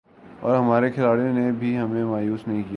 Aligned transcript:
اور 0.39 0.55
ہمارے 0.55 0.89
کھلاڑیوں 0.89 1.33
نے 1.33 1.51
بھی 1.51 1.77
ہمیں 1.77 2.03
مایوس 2.03 2.47
نہیں 2.47 2.63
کیا 2.63 2.69